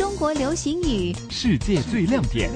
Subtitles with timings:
[0.00, 2.50] 中国流行语，世界最亮点，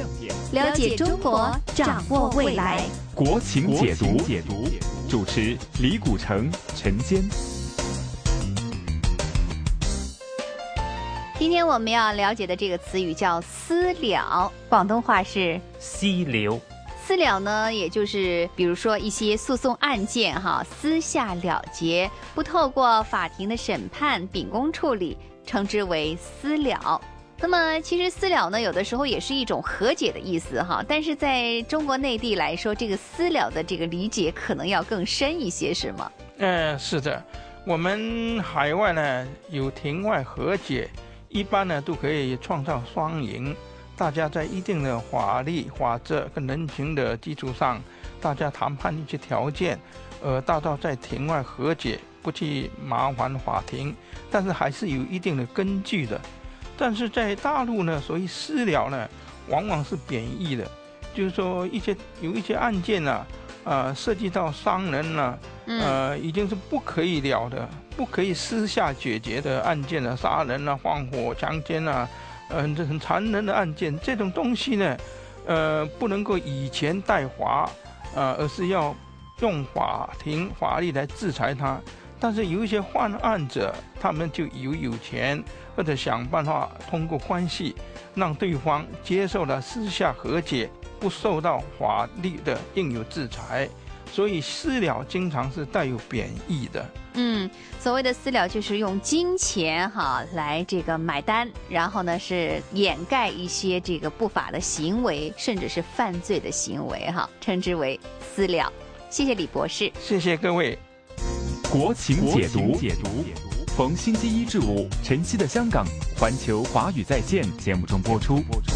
[0.52, 2.82] 了解中国，掌握未来。
[3.14, 4.66] 国情解读，解读
[5.10, 7.22] 主持李古城、陈坚。
[11.38, 16.58] 今天我们要了解的这个词语叫“私了”，广东话是私了。
[17.06, 26.98] 私了呢，也就是比如说一些诉讼案件哈，私下了结，不透过法庭的审判秉公处理，称之为私了。
[27.38, 30.84] 那么其实私了呢，有的时候也是一种和解的意思哈。
[30.86, 36.10] 但是在中国内地来说，这个私了的这个理解可能要更深一些，是吗？
[36.38, 37.22] 嗯，是的。
[37.66, 40.88] 我们海外呢有庭外和解，
[41.28, 43.54] 一般呢都可以创造双赢。
[43.96, 47.80] 大家在一定的法律法则跟人情的基础上，
[48.20, 49.78] 大家谈判一些条件，
[50.22, 53.94] 呃，达到在庭外和解，不去麻烦法庭，
[54.30, 56.20] 但是还是有一定的根据的。
[56.76, 59.08] 但是在大陆呢，所以私了呢，
[59.48, 60.68] 往往是贬义的，
[61.14, 63.26] 就是说一些有一些案件呢，
[63.64, 72.08] 呃，涉及到伤人呢，呃，已经是不可以了的，不可以私下解决的案件了，杀人啊、放火、强奸啊。
[72.50, 74.96] 嗯，这很残忍的案件，这种东西呢，
[75.46, 77.68] 呃，不能够以钱代罚，
[78.14, 78.94] 呃，而是要
[79.40, 81.80] 用法庭法律来制裁他。
[82.24, 85.44] 但是有一些犯案者，他们就有有钱，
[85.76, 87.76] 或者想办法通过关系，
[88.14, 93.68] 让对方接受了私下和解，不受到法律的应有制裁。
[94.10, 96.88] 所以私了经常是带有贬义的。
[97.12, 108.00] 嗯，所谓的私了就是用金钱哈来这个买单，然后呢是掩盖一些这个不法的行为，甚至是犯罪的行为哈，称之为
[108.34, 108.72] 私了。
[109.10, 110.78] 谢谢李博士，谢谢各位。
[111.76, 113.24] 国情解读，解读，
[113.76, 115.84] 逢星期一至五，晨曦的香港，
[116.16, 118.36] 环球华语在线节目中播出。
[118.42, 118.73] 播出